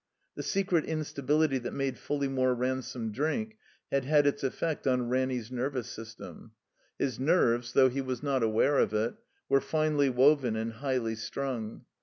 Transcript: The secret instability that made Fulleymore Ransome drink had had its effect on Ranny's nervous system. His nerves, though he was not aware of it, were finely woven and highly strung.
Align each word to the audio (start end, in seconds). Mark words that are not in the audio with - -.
The 0.33 0.41
secret 0.41 0.85
instability 0.85 1.59
that 1.59 1.75
made 1.75 1.97
Fulleymore 1.99 2.57
Ransome 2.57 3.11
drink 3.11 3.57
had 3.91 4.03
had 4.03 4.25
its 4.25 4.43
effect 4.43 4.87
on 4.87 5.09
Ranny's 5.09 5.51
nervous 5.51 5.89
system. 5.89 6.53
His 6.97 7.19
nerves, 7.19 7.73
though 7.73 7.89
he 7.89 8.01
was 8.01 8.23
not 8.23 8.41
aware 8.41 8.79
of 8.79 8.95
it, 8.95 9.13
were 9.47 9.61
finely 9.61 10.09
woven 10.09 10.55
and 10.55 10.73
highly 10.73 11.13
strung. 11.13 11.85